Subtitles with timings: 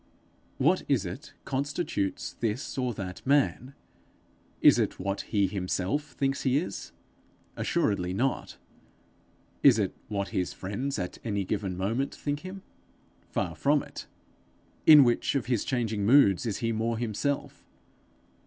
[0.57, 3.75] What is it constitutes this or that man?
[4.59, 6.91] Is it what he himself thinks he is?
[7.55, 8.57] Assuredly not.
[9.61, 12.63] Is it what his friends at any given moment think him?
[13.29, 14.07] Far from it.
[14.87, 17.63] In which of his changing moods is he more himself?